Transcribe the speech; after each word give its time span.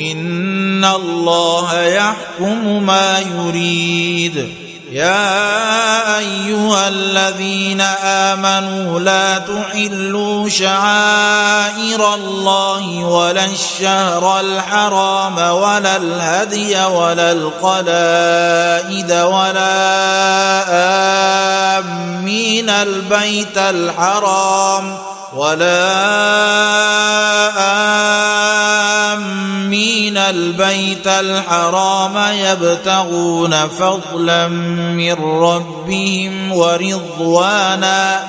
إن 0.00 0.84
الله 0.84 1.82
يحكم 1.82 2.86
ما 2.86 3.18
يريد. 3.18 4.54
يا 4.92 6.18
أيها 6.18 6.88
الذين 6.88 7.80
آمنوا 8.02 9.00
لا 9.00 9.38
تحلوا 9.38 10.48
شعائر 10.48 12.14
الله 12.14 13.04
ولا 13.04 13.44
الشهر 13.44 14.40
الحرام 14.40 15.38
ولا 15.38 15.96
الهدي 15.96 16.84
ولا 16.84 17.32
القلائد 17.32 19.12
ولا 19.12 19.78
آمين 21.78 22.70
البيت 22.70 23.58
الحرام. 23.58 24.98
ولا 25.36 25.88
آمين. 29.14 30.16
البيت 30.16 31.06
الحرام 31.06 32.18
يبتغون 32.32 33.68
فضلا 33.68 34.48
من 34.48 35.24
ربهم 35.24 36.52
ورضوانا. 36.52 38.20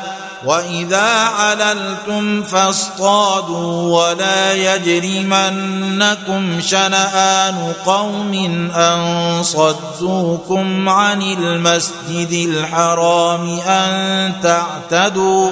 وإذا 0.45 1.25
حللتم 1.25 2.43
فاصطادوا 2.43 3.99
ولا 3.99 4.53
يجرمنكم 4.53 6.61
شنآن 6.61 7.73
قوم 7.85 8.33
أن 8.75 9.43
صدوكم 9.43 10.89
عن 10.89 11.21
المسجد 11.21 12.49
الحرام 12.49 13.59
أن 13.59 14.33
تعتدوا. 14.43 15.51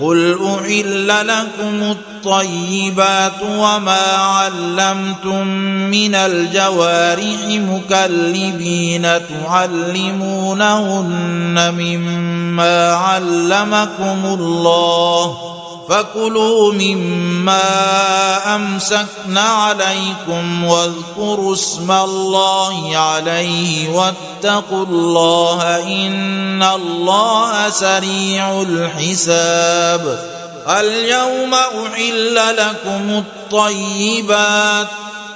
قل 0.00 0.38
أحل 0.44 1.08
لكم 1.08 1.82
الطيبات 1.82 3.42
وما 3.48 4.02
علمتم 4.16 5.46
من 5.90 6.14
الجوارح 6.14 7.38
مكلبين 7.48 9.02
تعلمونهن 9.46 10.74
مما 11.74 12.92
علمكم 12.92 14.24
الله 14.24 15.55
فكلوا 15.88 16.72
مما 16.72 17.60
امسكن 18.54 19.38
عليكم 19.38 20.64
واذكروا 20.64 21.54
اسم 21.54 21.90
الله 21.90 22.96
عليه 22.96 23.88
واتقوا 23.88 24.84
الله 24.84 25.82
ان 26.06 26.62
الله 26.62 27.70
سريع 27.70 28.62
الحساب 28.62 30.18
اليوم 30.68 31.54
احل 31.54 32.34
لكم 32.34 33.22
الطيبات 33.24 34.86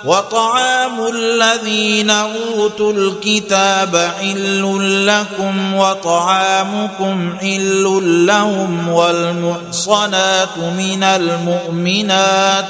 وطعام 0.05 1.07
الذين 1.15 2.11
أوتوا 2.11 2.93
الكتاب 2.93 4.13
حل 4.21 5.07
لكم 5.07 5.75
وطعامكم 5.75 7.37
حل 7.41 8.03
لهم 8.27 8.89
والمحصنات 8.89 10.59
من 10.59 11.03
المؤمنات 11.03 12.65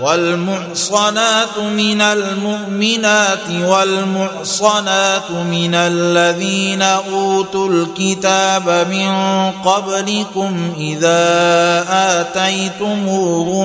والمحصنات 0.00 1.58
من 1.58 2.00
المؤمنات 2.00 3.50
والمحصنات 3.50 5.30
من 5.30 5.74
الذين 5.74 6.82
أوتوا 6.82 7.68
الكتاب 7.68 8.86
من 8.90 9.10
قبلكم 9.50 10.72
إذا 10.78 11.84
آتيتموهن 12.20 13.64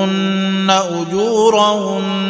أجورهن 0.70 2.30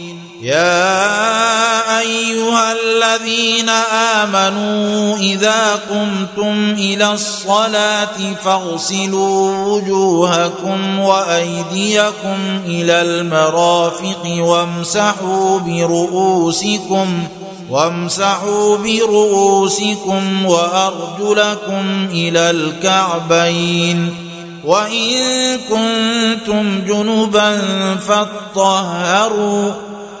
يا 0.41 1.99
أيها 1.99 2.73
الذين 2.73 3.69
آمنوا 4.19 5.17
إذا 5.17 5.75
قمتم 5.75 6.73
إلى 6.77 7.13
الصلاة 7.13 8.33
فاغسلوا 8.45 9.65
وجوهكم 9.65 10.99
وأيديكم 10.99 12.37
إلى 12.65 13.01
المرافق 13.01 14.37
وامسحوا 14.39 15.59
برؤوسكم 15.59 17.23
وامسحوا 17.69 18.77
برؤوسكم 18.77 20.45
وأرجلكم 20.45 22.07
إلى 22.11 22.49
الكعبين 22.49 24.15
وإن 24.65 25.11
كنتم 25.69 26.81
جنبا 26.87 27.61
فاطهروا 28.07 29.90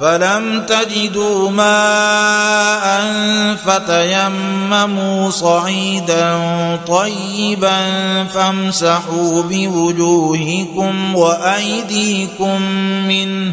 فلم 0.00 0.66
تجدوا 0.68 1.50
ماء 1.50 2.86
فتيمموا 3.66 5.30
صعيدا 5.30 6.38
طيبا 6.86 7.78
فامسحوا 8.24 9.42
بوجوهكم 9.42 11.14
وأيديكم 11.14 12.62
منه 13.08 13.52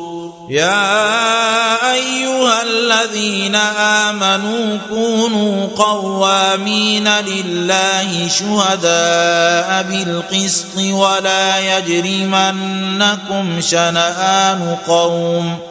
يا 0.51 1.91
أيها 1.93 2.61
الذين 2.61 3.55
آمنوا 3.55 4.77
كونوا 4.89 5.67
قوامين 5.75 7.07
لله 7.07 8.27
شهداء 8.27 9.85
بالقسط 9.89 10.77
ولا 10.77 11.77
يجرمنكم 11.77 13.61
شنآن 13.61 14.77
قوم 14.87 15.70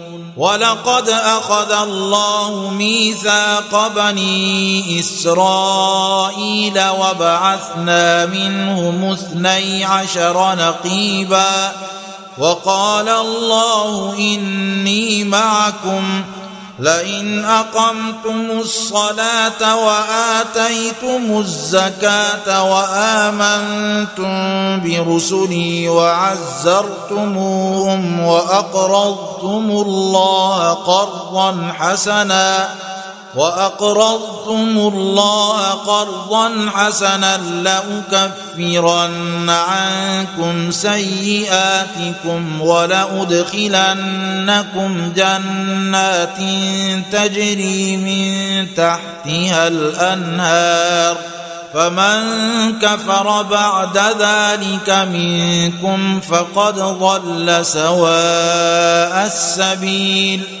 ولقد 0.41 1.09
أخذ 1.09 1.71
الله 1.71 2.69
ميثاق 2.69 3.87
بني 3.87 4.99
إسرائيل 4.99 6.81
وبعثنا 6.89 8.25
منهم 8.25 9.11
اثني 9.11 9.85
عشر 9.85 10.55
نقيبا 10.55 11.71
وقال 12.37 13.09
الله 13.09 14.13
إني 14.17 15.23
معكم 15.23 16.23
لئن 16.79 17.45
أقمتم 17.45 18.59
الصلاة 18.59 19.85
وآتيتم 19.85 21.39
الزكاة 21.39 22.63
وآمنتم 22.71 24.31
برسلي 24.83 25.89
وعزرتموهم 25.89 27.39
وأقرضتم 28.19 29.71
الله 29.71 30.73
قرضا 30.73 31.73
حسنا 31.79 32.69
وأقرضتم 33.35 34.77
الله 34.77 35.69
قرضا 35.69 36.69
حسنا 36.75 37.37
لأكفرن 37.37 39.49
عنكم 39.49 40.71
سيئاتكم 40.71 42.61
ولأدخلنكم 42.61 43.51
جنات 45.15 46.37
تجري 47.11 47.97
من 47.97 48.67
تحتها 48.75 49.67
الأنهار 49.67 51.17
فمن 51.73 52.23
كفر 52.79 53.41
بعد 53.41 53.97
ذلك 53.97 54.89
منكم 54.89 56.19
فقد 56.19 56.75
ضل 56.75 57.65
سواء 57.65 59.25
السبيل 59.25 60.60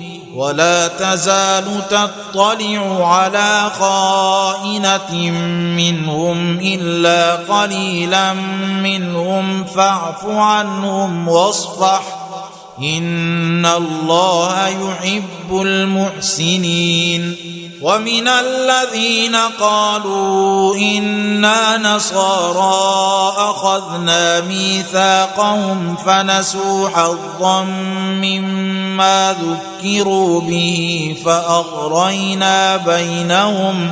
ولا 0.35 0.87
تزال 0.87 1.81
تطلع 1.89 3.07
على 3.07 3.71
خائنة 3.79 5.31
منهم 5.75 6.59
إلا 6.59 7.35
قليلا 7.35 8.33
منهم 8.83 9.65
فاعف 9.65 10.25
عنهم 10.25 11.27
واصفح 11.27 12.20
إن 12.83 13.65
الله 13.65 14.67
يحب 14.67 15.61
المحسنين 15.61 17.35
ومن 17.81 18.27
الذين 18.27 19.35
قالوا 19.59 20.75
إنا 20.75 21.77
نصارى 21.77 23.33
أخذنا 23.37 24.41
ميثاقهم 24.41 25.95
فنسوا 26.05 26.89
حظا 26.89 27.63
مما 28.21 29.35
ذكروا 29.41 30.41
به 30.41 31.15
فأغرينا 31.25 32.77
بينهم 32.77 33.91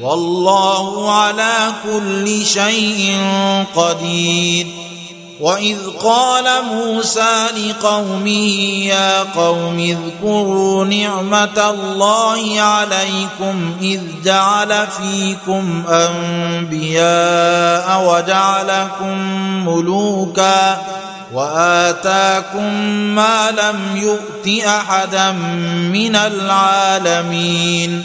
والله 0.00 1.12
على 1.12 1.72
كل 1.84 2.46
شيء 2.46 3.16
قدير. 3.76 4.66
وإذ 5.40 5.76
قال 6.04 6.64
موسى 6.64 7.46
لقومه 7.56 8.56
يا 8.84 9.22
قوم 9.22 9.78
اذكروا 9.78 10.84
نعمة 10.84 11.70
الله 11.70 12.60
عليكم 12.60 13.76
إذ 13.80 14.00
جعل 14.24 14.86
فيكم 14.86 15.82
أنبياء 15.88 17.04
وجعلكم 18.08 19.18
ملوكا 19.68 20.80
وآتاكم 21.34 22.74
ما 23.14 23.50
لم 23.50 23.96
يؤت 23.96 24.64
أحدا 24.66 25.32
من 25.92 26.16
العالمين. 26.16 28.04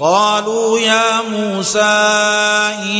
قالوا 0.00 0.78
يا 0.78 1.22
موسى 1.32 1.80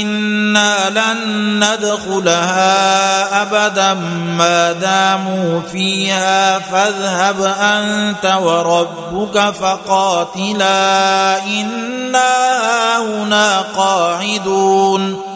إنا 0.00 0.90
لن 0.90 1.64
ندخلها 1.64 3.42
أبدا 3.42 3.94
ما 4.38 4.72
داموا 4.72 5.60
فيها 5.72 6.58
فاذهب 6.58 7.54
أنت 7.60 8.38
وربك 8.42 9.38
فقاتلا 9.54 11.44
إنا 11.44 12.98
هنا 12.98 13.60
قاعدون 13.76 15.35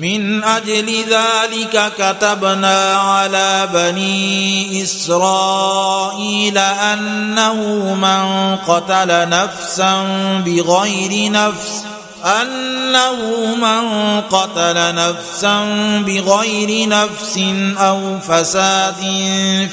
من 0.00 0.44
أجل 0.44 1.04
ذلك 1.10 1.92
كتبنا 1.98 2.94
على 2.94 3.68
بني 3.72 4.82
إسرائيل 4.82 6.58
أنه 6.58 7.54
من 7.94 8.56
قتل 8.56 9.28
نفسا 9.28 10.02
بغير 10.46 11.32
نفس 11.32 11.84
أنه 12.24 13.14
من 13.54 14.20
قتل 14.20 14.94
نفسا 14.94 15.64
بغير 16.06 16.88
نفس 16.88 17.40
أو 17.78 18.18
فساد 18.28 19.00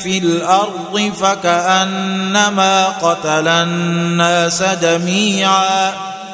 في 0.03 0.17
الأرض 0.17 1.11
فكأنما 1.21 2.87
قتل 2.87 3.47
الناس 3.47 4.63
جميعا. 4.63 6.16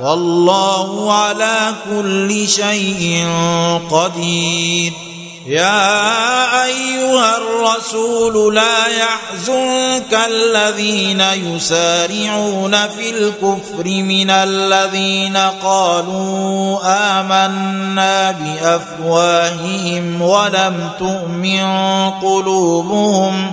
والله 0.00 1.12
على 1.12 1.74
كل 1.90 2.48
شيء 2.48 3.26
قدير. 3.90 4.92
يا 5.46 6.64
أيها 6.64 7.36
الرسول 7.36 8.54
لا 8.54 8.86
يحزنك 8.86 10.18
الذين 10.26 11.20
يسارعون 11.20 12.88
في 12.88 13.10
الكفر 13.10 13.84
من 13.84 14.30
الذين 14.30 15.36
قالوا 15.36 16.78
آمنا 17.20 18.30
بأفواههم 18.30 20.22
ولم 20.22 20.90
تؤمن 20.98 21.64
قلوبهم 22.10 23.52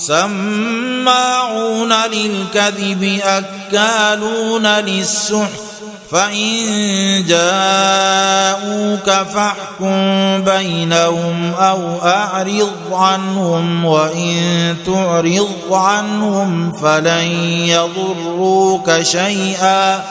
سماعون 0.00 1.92
للكذب 1.92 3.20
أكالون 3.24 4.66
للسحت. 4.66 5.70
فإن 6.10 7.24
جاءوك 7.28 9.10
فاحكم 9.10 10.44
بينهم 10.44 11.54
أو 11.54 12.02
أعرض 12.02 12.92
عنهم 12.92 13.84
وإن 13.84 14.76
تعرض 14.86 15.72
عنهم 15.72 16.72
فلن 16.72 17.26
يضروك 17.66 19.02
شيئا. 19.02 20.04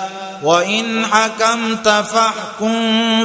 وإن 0.44 1.06
حكمت 1.06 1.88
فاحكم 1.90 2.76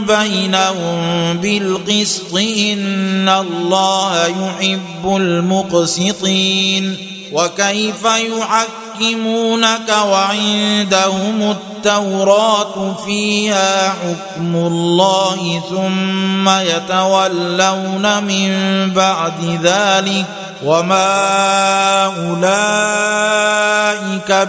بينهم 0.01 1.37
بالقسط 1.37 2.35
إن 2.37 3.29
الله 3.29 4.27
يحب 4.27 5.17
المقسطين. 5.17 6.97
وكيف 7.33 8.05
يحكمونك 8.05 9.89
وعندهم 10.07 11.51
التوراة 11.51 12.95
فيها 13.07 13.89
حكم 13.89 14.57
الله 14.57 15.63
ثم 15.71 16.49
يتولون 16.49 18.25
من 18.25 18.51
بعد 18.91 19.59
ذلك؟ 19.63 20.25
وما 20.65 22.07
اولئك 22.07 23.45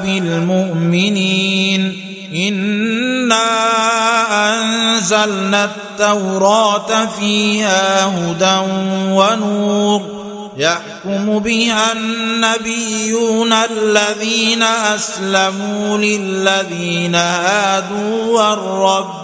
بالمؤمنين 0.04 1.82
انا 2.36 3.45
انزلنا 4.54 5.63
التوراه 5.65 7.06
فيها 7.19 8.06
هدى 8.06 8.58
ونور 9.12 10.15
يحكم 10.58 11.39
بها 11.39 11.91
النبيون 11.91 13.54
الذين 13.54 14.63
اسلموا 14.63 15.97
للذين 15.97 17.15
هادوا 17.15 18.39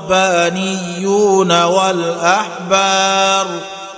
والربانيون 0.10 1.63
والاحبار 1.63 3.47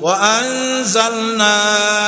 وأنزلنا 0.00 1.54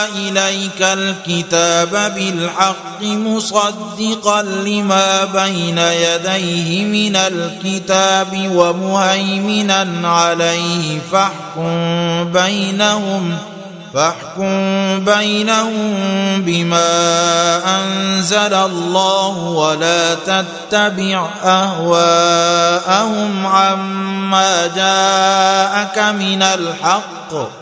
إليك 0.08 0.82
الكتاب 0.82 2.14
بالحق 2.14 3.02
مصدقا 3.02 4.42
لما 4.42 5.24
بين 5.24 5.78
يديه 5.78 6.84
من 6.84 7.16
الكتاب 7.16 8.50
ومهيمنا 8.54 10.08
عليه 10.08 10.98
فاحكم 11.12 12.24
بينهم 12.32 13.36
فاحكم 13.94 15.04
بينهم 15.04 15.94
بما 16.42 16.90
أنزل 17.78 18.54
الله 18.54 19.38
ولا 19.38 20.14
تتبع 20.14 21.28
أهواءهم 21.44 22.66
عما 23.46 24.66
جاءك 24.66 25.98
من 25.98 26.42
الحق 26.42 27.61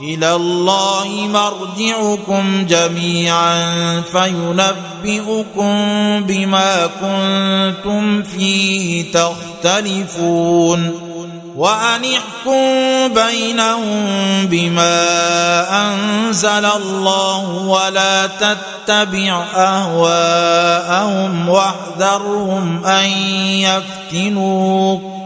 إلى 0.00 0.34
الله 0.34 1.08
مرجعكم 1.32 2.66
جميعا 2.66 4.00
فينبئكم 4.00 5.74
بما 6.26 6.86
كنتم 6.86 8.22
فيه 8.22 9.12
تختلفون 9.12 11.06
وأن 11.56 12.02
احكم 12.04 13.14
بينهم 13.14 14.06
بما 14.46 15.06
أنزل 15.86 16.64
الله 16.64 17.48
ولا 17.48 18.26
تتبع 18.26 19.44
أهواءهم 19.56 21.48
واحذرهم 21.48 22.84
أن 22.84 23.10
يفتنوك 24.12 25.25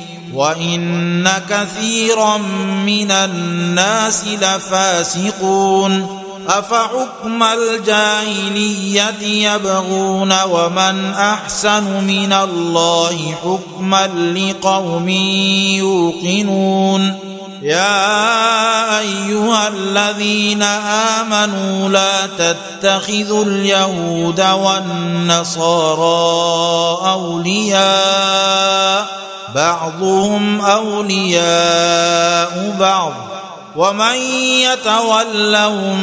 وان 0.33 1.29
كثيرا 1.49 2.37
من 2.85 3.11
الناس 3.11 4.23
لفاسقون 4.27 6.21
افحكم 6.47 7.43
الجاهليه 7.43 9.51
يبغون 9.51 10.33
ومن 10.43 11.13
احسن 11.13 11.83
من 12.03 12.33
الله 12.33 13.35
حكما 13.43 14.07
لقوم 14.07 15.09
يوقنون 15.79 17.31
يا 17.61 18.99
ايها 18.99 19.67
الذين 19.67 20.63
امنوا 21.21 21.89
لا 21.89 22.27
تتخذوا 22.27 23.45
اليهود 23.45 24.41
والنصارى 24.41 26.01
اولياء 27.11 29.21
بعضهم 29.55 30.61
أولياء 30.61 32.75
بعض. 32.79 33.13
ومن 33.75 34.15
يتولهم 34.61 35.99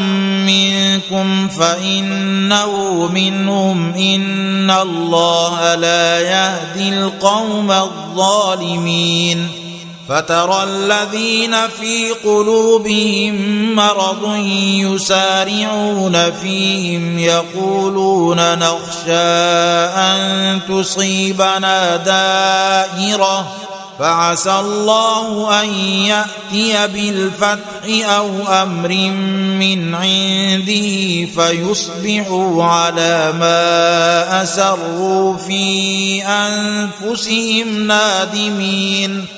منكم 0.47 1.49
فإنه 1.49 3.07
منهم. 3.15 3.95
إن 3.95 4.71
الله 4.71 5.75
لا 5.75 6.21
يهدي 6.21 6.89
القوم 6.89 7.71
الظالمين. 7.71 9.68
فترى 10.09 10.65
الذين 10.65 11.69
في 11.69 12.11
قلوبهم 12.25 13.35
مرض 13.75 14.37
يسارعون 14.83 16.33
فيهم 16.33 17.19
يقولون 17.19 18.59
نخشى 18.59 19.13
أن 19.97 20.61
تصيبنا 20.69 21.97
دائرة 21.97 23.53
فعسى 23.99 24.53
الله 24.61 25.61
أن 25.63 25.75
يأتي 26.05 26.87
بالفتح 26.87 28.09
أو 28.17 28.29
أمر 28.63 28.89
من 29.59 29.95
عنده 29.95 31.27
فيصبحوا 31.27 32.65
على 32.65 33.33
ما 33.41 34.43
أسروا 34.43 35.37
في 35.37 36.23
أنفسهم 36.23 37.87
نادمين 37.87 39.38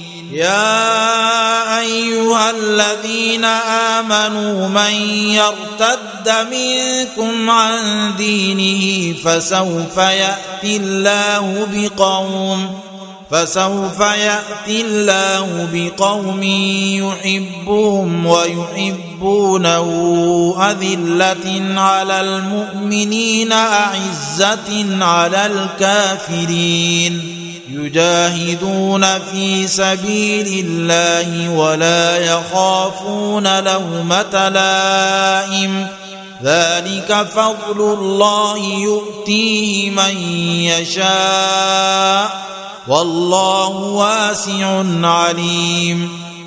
يا 0.31 1.79
أيها 1.79 2.51
الذين 2.51 3.45
آمنوا 3.45 4.67
من 4.67 4.93
يرتد 5.29 6.31
منكم 6.51 7.49
عن 7.49 8.13
دينه 8.17 9.13
فسوف 9.17 9.97
يأتي 9.97 10.77
الله 10.77 11.67
بقوم 11.73 12.79
فسوف 13.31 13.99
يأتي 13.99 14.81
الله 14.81 15.69
بقوم 15.73 16.43
يحبهم 17.23 18.25
ويحبونه 18.25 19.87
أذلة 20.71 21.81
على 21.81 22.21
المؤمنين 22.21 23.51
أعزة 23.51 24.95
على 25.05 25.45
الكافرين. 25.45 27.40
يجاهدون 27.73 29.19
في 29.19 29.67
سبيل 29.67 30.65
الله 30.65 31.49
ولا 31.49 32.17
يخافون 32.17 33.63
لومه 33.63 34.49
لائم. 34.49 35.87
ذلك 36.43 37.27
فضل 37.35 37.93
الله 37.93 38.57
يؤتيه 38.57 39.89
من 39.89 40.17
يشاء. 40.63 42.41
والله 42.87 43.69
واسع 43.69 44.83
عليم. 45.03 46.30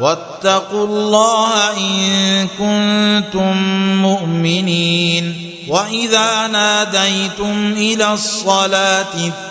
واتقوا 0.00 0.86
الله 0.86 1.76
إن 1.76 2.48
كنتم 2.58 3.56
مؤمنين 4.02 5.50
وإذا 5.68 6.46
ناديتم 6.46 7.72
إلى 7.76 8.12
الصلاة 8.12 9.06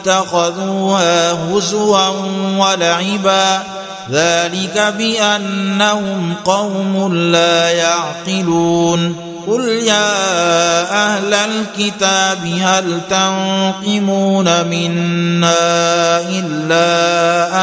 اتخذوها 0.06 1.32
هزوا 1.32 2.08
ولعبا 2.58 3.64
ذلك 4.12 4.94
بأنهم 4.98 6.34
قوم 6.46 7.14
لا 7.14 7.70
يعقلون 7.70 9.29
قل 9.48 9.70
يا 9.70 10.12
أهل 10.92 11.34
الكتاب 11.34 12.46
هل 12.62 13.02
تنقمون 13.10 14.68
منا 14.68 16.20
إلا 16.20 16.86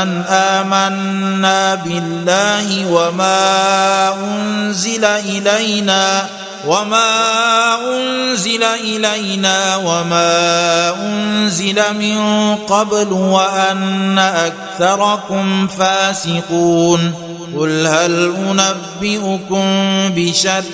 أن 0.03 0.23
آمنا 0.29 1.75
بالله 1.75 2.87
وما 2.91 4.15
أنزل 4.25 5.05
إلينا؟ 5.05 6.27
وما 6.67 7.79
انزل 7.95 8.63
الينا 8.63 9.77
وما 9.77 10.91
انزل 11.03 11.83
من 11.99 12.19
قبل 12.57 13.13
وان 13.13 14.19
اكثركم 14.19 15.69
فاسقون 15.79 17.15
قل 17.57 17.87
هل 17.87 18.35
انبئكم 18.37 19.65
بشر 20.15 20.65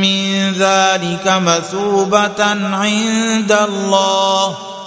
من 0.00 0.52
ذلك 0.52 1.26
مثوبه 1.26 2.44
عند 2.72 3.52
الله 3.52 4.56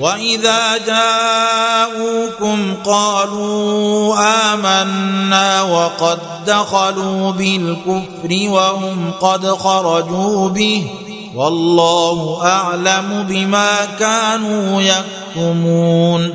وإذا 0.00 0.78
جاءوكم 0.86 2.74
قالوا 2.84 4.16
آمنا 4.52 5.62
وقد 5.62 6.18
دخلوا 6.46 7.30
بالكفر 7.32 8.50
وهم 8.50 9.10
قد 9.20 9.46
خرجوا 9.46 10.48
به 10.48 10.86
والله 11.34 12.40
أعلم 12.46 13.26
بما 13.28 13.84
كانوا 13.98 14.82
يكتمون 14.82 16.34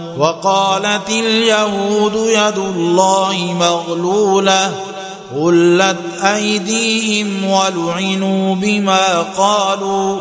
وقالت 0.17 1.09
اليهود 1.09 2.15
يد 2.15 2.57
الله 2.57 3.55
مغلولة 3.59 4.71
غلت 5.35 5.97
أيديهم 6.23 7.45
ولعنوا 7.45 8.55
بما 8.55 9.21
قالوا 9.37 10.19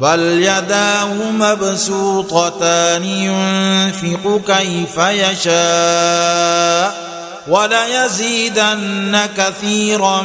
بل 0.00 0.20
يداه 0.20 1.30
مبسوطتان 1.30 3.04
ينفق 3.04 4.40
كيف 4.46 4.98
يشاء 4.98 7.12
وليزيدن 7.48 9.20
كثيرا 9.36 10.22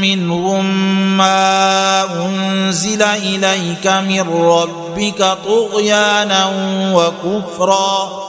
منهم 0.00 0.66
ما 1.16 2.04
أنزل 2.26 3.02
إليك 3.02 3.86
من 3.86 4.20
ربك 4.30 5.36
طغيانا 5.46 6.50
وكفرا. 6.94 8.28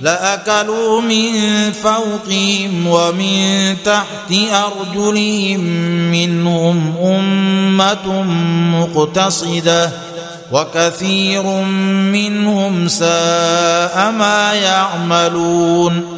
لأكلوا 0.00 1.00
من 1.00 1.32
فوقهم 1.72 2.86
ومن 2.86 3.76
تحت 3.84 4.32
أرجلهم 4.52 5.60
منهم 6.10 6.94
أمة 7.02 8.22
مقتصدة 8.72 9.90
وكثير 10.52 11.42
منهم 12.12 12.88
ساء 12.88 14.10
ما 14.18 14.52
يعملون 14.54 16.17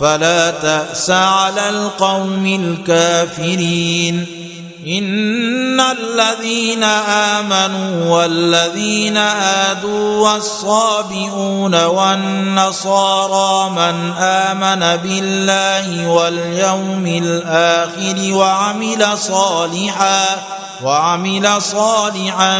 فلا 0.00 0.50
تأس 0.50 1.10
على 1.10 1.68
القوم 1.68 2.46
الكافرين. 2.46 4.26
إن 4.86 5.80
الذين 5.80 6.84
آمنوا 6.84 8.10
والذين 8.10 9.16
هادوا 9.16 10.30
والصابئون 10.30 11.84
والنصارى 11.84 13.70
من 13.70 14.12
آمن 14.18 14.96
بالله 14.96 16.08
واليوم 16.08 17.06
الآخر 17.06 18.34
وعمل 18.34 19.18
صالحا 19.18 20.24
وعمل 20.84 21.62
صالحا 21.62 22.58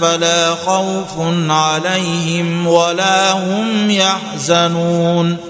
فلا 0.00 0.54
خوف 0.54 1.12
عليهم 1.50 2.66
ولا 2.66 3.32
هم 3.32 3.90
يحزنون. 3.90 5.49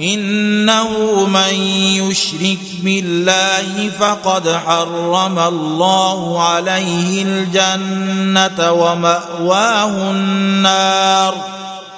إنه 0.00 0.88
من 1.26 1.54
يشرك 2.00 2.58
بالله 2.82 3.90
فقد 3.98 4.48
حرم 4.66 5.38
الله 5.38 6.42
عليه 6.42 7.22
الجنة 7.22 8.72
ومأواه 8.72 10.10
النار 10.10 11.34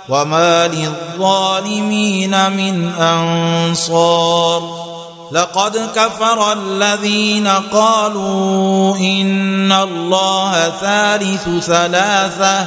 وما 0.09 0.69
للظالمين 0.69 2.51
من 2.51 2.93
أنصار 2.93 4.83
لقد 5.33 5.91
كفر 5.97 6.53
الذين 6.53 7.49
قالوا 7.49 8.97
إن 8.97 9.73
الله 9.73 10.73
ثالث 10.81 11.49
ثلاثة 11.67 12.67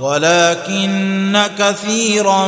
ولكن 0.00 1.42
كثيرا 1.58 2.46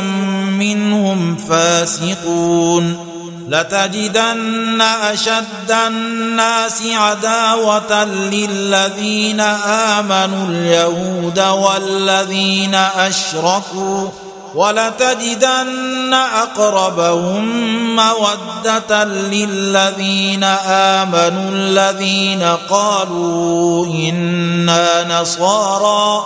منهم 0.59 1.35
فاسقون. 1.35 3.05
لتجدن 3.49 4.81
أشد 4.81 5.71
الناس 5.87 6.83
عداوة 6.91 8.03
للذين 8.05 9.39
آمنوا 9.65 10.47
اليهود 10.47 11.39
والذين 11.39 12.75
أشركوا. 12.75 14.07
ولتجدن 14.55 16.13
أقربهم 16.13 17.45
مودة 17.95 19.03
للذين 19.03 20.43
آمنوا 20.67 21.51
الذين 21.51 22.43
قالوا 22.69 23.85
إنا 23.85 25.21
نصارى. 25.21 26.25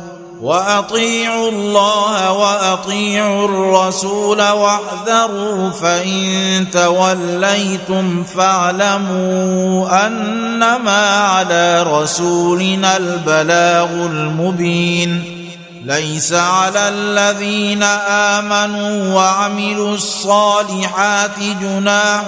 وأطيعوا 0.41 1.49
الله 1.49 2.31
وأطيعوا 2.31 3.45
الرسول 3.45 4.41
واحذروا 4.41 5.69
فإن 5.69 6.65
توليتم 6.71 8.23
فاعلموا 8.23 10.07
أنما 10.07 11.17
على 11.17 11.83
رسولنا 11.83 12.97
البلاغ 12.97 13.89
المبين 13.91 15.41
ليس 15.85 16.33
على 16.33 16.89
الذين 16.89 17.83
آمنوا 18.07 19.15
وعملوا 19.15 19.93
الصالحات 19.93 21.39
جناح 21.61 22.23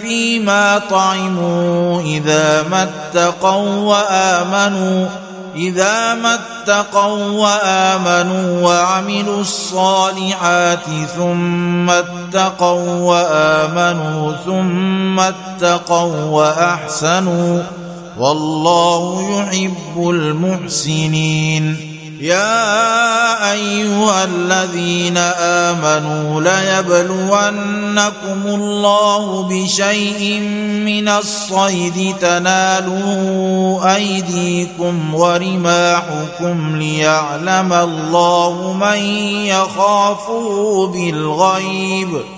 فيما 0.00 0.80
طعموا 0.90 2.00
إذا 2.00 2.62
ما 2.62 2.82
اتقوا 2.82 3.94
وآمنوا 3.94 5.27
إذا 5.58 6.14
ما 6.14 6.34
اتقوا 6.34 7.30
وآمنوا 7.30 8.62
وعملوا 8.62 9.40
الصالحات 9.40 10.86
ثم 11.16 11.90
اتقوا 11.90 13.00
وآمنوا 13.00 14.32
ثم 14.44 15.20
اتقوا 15.20 16.24
وأحسنوا 16.24 17.62
والله 18.18 19.40
يحب 19.40 20.10
المحسنين 20.10 21.87
يا 22.20 23.52
أيها 23.52 24.24
الذين 24.24 25.16
آمنوا 25.38 26.40
ليبلونكم 26.40 28.42
الله 28.46 29.42
بشيء 29.42 30.40
من 30.84 31.08
الصيد 31.08 32.16
تناله 32.20 33.80
أيديكم 33.94 35.14
ورماحكم 35.14 36.76
ليعلم 36.76 37.72
الله 37.72 38.76
من 38.80 38.98
يخافه 39.46 40.86
بالغيب 40.86 42.37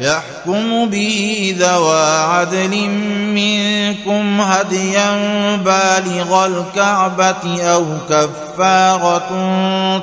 يحكم 0.00 0.88
به 0.90 1.54
ذوى 1.58 2.18
عدل 2.18 2.88
منكم 3.34 4.40
هديا 4.40 5.16
بالغ 5.56 6.46
الكعبة 6.46 7.62
أو 7.62 7.84
كفارة 8.10 9.28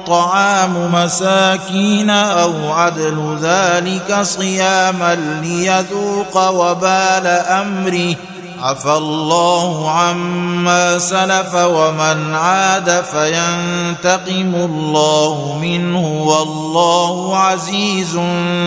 طعام 0.08 0.92
مساكين 0.94 2.10
أو 2.10 2.74
عدل 2.74 3.38
ذلك 3.42 4.22
صياما 4.22 5.16
ليذوق 5.42 6.50
وبال 6.50 7.28
أمره 7.28 8.16
عفى 8.62 8.91
الله 8.91 9.91
عما 9.91 10.99
سلف 10.99 11.55
ومن 11.55 12.36
عاد 12.36 13.03
فينتقم 13.03 14.55
الله 14.55 15.60
منه 15.62 16.07
والله 16.07 17.38
عزيز 17.38 18.16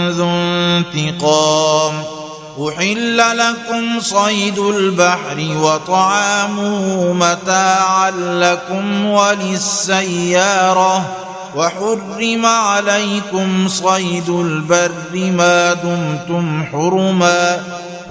ذو 0.08 0.28
انتقام. 0.28 2.04
أحل 2.68 3.16
لكم 3.16 4.00
صيد 4.00 4.58
البحر 4.58 5.56
وطعامه 5.60 7.12
متاعا 7.12 8.10
لكم 8.10 9.06
وللسيارة. 9.06 11.04
وحرم 11.56 12.46
عليكم 12.46 13.68
صيد 13.68 14.28
البر 14.28 15.14
ما 15.14 15.74
دمتم 15.74 16.64
حرما. 16.72 17.60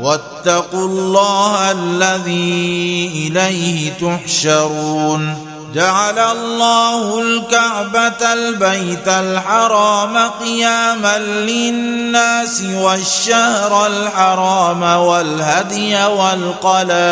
واتقوا 0.02 0.88
الله 0.88 1.72
الذي 1.72 3.12
إليه 3.28 3.93
تحشرون. 4.02 5.52
جعل 5.76 6.20
الله 6.20 7.22
الكعبة 7.22 8.34
البيت 8.34 9.08
الحرام 9.08 10.18
قياما 10.18 11.18
للناس 11.18 12.62
والشهر 12.62 13.88
الحرام 13.88 14.84
والهدي 14.84 16.06
والقلائد 16.06 17.12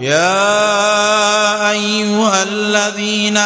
يا 0.00 1.70
أيها 1.70 2.42
الذين 2.42 3.36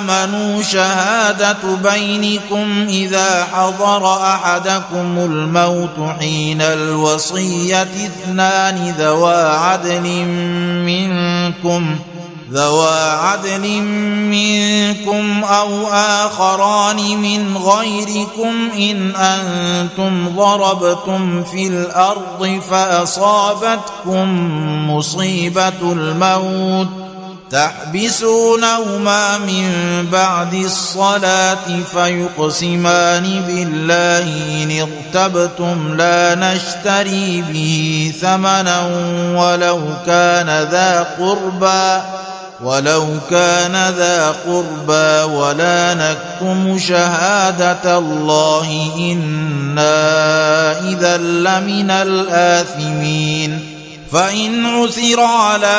آمنوا 0.00 0.62
شهادة 0.62 1.56
بينكم 1.84 2.86
إذا 2.88 3.46
حضر 3.52 4.22
أحدكم 4.22 5.18
الموت 5.18 6.16
حين 6.18 6.62
الوصية 6.62 7.82
اثنان 7.82 8.94
ذوا 8.98 9.58
عدل 9.58 10.24
منكم 10.84 11.96
ذوا 12.52 13.10
عدل 13.12 13.82
منكم 14.30 15.44
أو 15.44 15.86
آخران 15.92 16.96
من 16.96 17.56
غيركم 17.56 18.70
إن 18.76 19.14
أنتم 19.16 20.28
ضربتم 20.36 21.44
في 21.44 21.66
الأرض 21.66 22.60
فأصابتكم 22.70 24.28
مصيبة 24.90 25.92
الموت 25.92 26.88
تحبسونهما 27.50 29.38
من 29.38 29.70
بعد 30.12 30.54
الصلاة 30.54 31.82
فيقسمان 31.92 33.42
بالله 33.46 34.26
إن 34.62 34.88
ارتبتم 34.88 35.94
لا 35.96 36.34
نشتري 36.34 37.44
به 37.52 38.12
ثمنا 38.20 38.80
ولو 39.36 39.80
كان 40.06 40.68
ذا 40.70 41.06
قربى 41.18 42.23
ولو 42.64 43.06
كان 43.30 43.94
ذا 43.96 44.34
قربى 44.46 45.32
ولا 45.34 45.94
نكتم 45.94 46.78
شهاده 46.78 47.98
الله 47.98 48.90
أنا 48.98 50.80
اذا 50.88 51.16
لمن 51.16 51.90
الاثمين 51.90 53.74
فان 54.12 54.66
عثر 54.66 55.20
على 55.20 55.76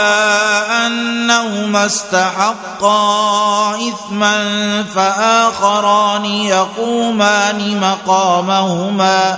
انهما 0.85 1.85
استحقا 1.85 3.75
اثما 3.75 4.43
فاخران 4.95 6.25
يقومان 6.25 7.79
مقامهما 7.79 9.37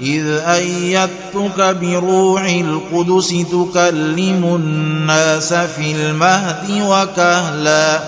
إذ 0.00 0.26
أيدتك 0.28 1.76
بروح 1.80 2.42
القدس 2.42 3.28
تكلم 3.28 4.44
الناس 4.44 5.54
في 5.54 5.92
المهد 5.92 6.70
وكهلا. 6.70 8.00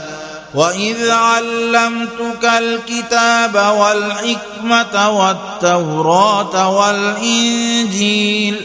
وإذ 0.55 1.11
علمتك 1.11 2.45
الكتاب 2.45 3.55
والحكمة 3.79 5.11
والتوراة 5.11 6.69
والإنجيل 6.69 8.61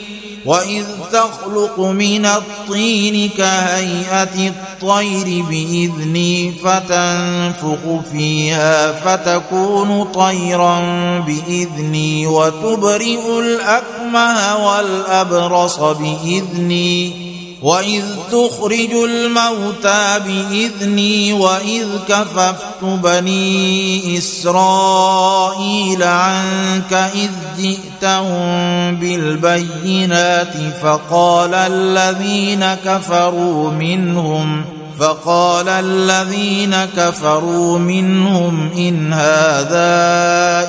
واذ 0.46 0.86
تخلق 1.12 1.80
من 1.80 2.26
الطين 2.26 3.30
كهيئه 3.30 4.48
الطير 4.48 5.44
باذني 5.50 6.52
فتنفخ 6.52 8.10
فيها 8.12 8.92
فتكون 8.92 10.04
طيرا 10.04 10.80
باذني 11.20 12.28
وتبرئ 12.28 13.40
الاكمه 13.40 14.58
والابرص 14.66 15.80
باذني 15.80 17.31
واذ 17.62 18.04
تخرج 18.32 18.94
الموتى 18.94 20.20
باذني 20.26 21.34
واذ 21.34 21.88
كففت 22.10 22.84
بني 22.84 24.18
اسرائيل 24.18 26.04
عنك 26.04 26.94
اذ 26.94 27.30
جئتهم 27.58 28.96
بالبينات 28.96 30.54
فقال 30.82 31.54
الذين 31.54 32.66
كفروا 32.86 33.72
منهم 33.72 34.66
فقال 35.00 35.70
الذين 35.70 36.76
كفروا 36.98 37.80
منهم 37.80 38.70
ان 38.78 39.14
هذا 39.14 40.02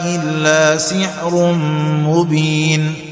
الا 0.04 0.78
سحر 0.78 1.52
مبين 2.06 3.11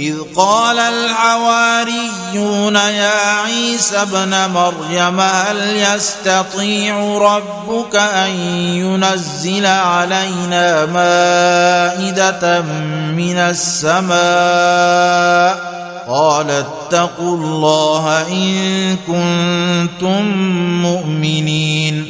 إذ 0.00 0.16
قال 0.36 0.78
الحواريون 0.78 2.74
يا 2.74 3.40
عيسى 3.44 4.02
ابن 4.02 4.50
مريم 4.50 5.20
هل 5.20 5.76
يستطيع 5.76 7.18
ربك 7.18 7.96
أن 7.96 8.30
ينزل 8.80 9.66
علينا 9.66 10.86
مائدة 10.86 12.60
من 13.12 13.36
السماء؟ 13.36 14.20
قال 16.08 16.50
اتقوا 16.50 17.36
الله 17.36 18.26
إن 18.28 18.96
كنتم 18.96 20.24
مؤمنين. 20.82 22.09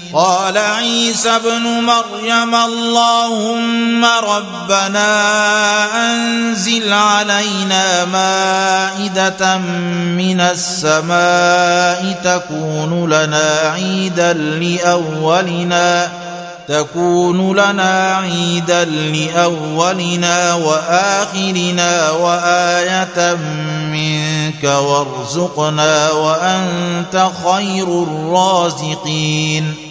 قال 0.13 0.57
عيسى 0.57 1.29
ابن 1.29 1.63
مريم 1.63 2.55
اللهم 2.55 4.05
ربنا 4.05 5.11
أنزل 6.11 6.93
علينا 6.93 8.05
مائدة 8.05 9.57
من 10.17 10.41
السماء 10.41 12.21
تكون 12.23 13.09
لنا 13.13 13.73
عيدا 13.73 14.33
لأولنا 14.33 16.09
تكون 16.67 17.59
لنا 17.59 18.15
عيدا 18.15 18.85
لأولنا 18.85 20.53
وآخرنا 20.53 22.11
وآية 22.11 23.35
منك 23.91 24.63
وارزقنا 24.63 26.11
وأنت 26.11 27.29
خير 27.45 28.03
الرازقين. 28.03 29.90